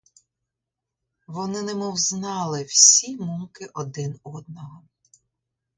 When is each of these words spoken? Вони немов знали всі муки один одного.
Вони 1.27 1.61
немов 1.61 1.97
знали 1.97 2.63
всі 2.63 3.17
муки 3.17 3.69
один 3.73 4.19
одного. 4.23 4.83